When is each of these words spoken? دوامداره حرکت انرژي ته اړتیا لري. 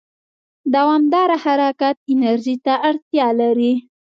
دوامداره 0.73 1.35
حرکت 1.43 1.95
انرژي 2.11 2.55
ته 2.65 2.73
اړتیا 2.89 3.27
لري. 3.39 3.73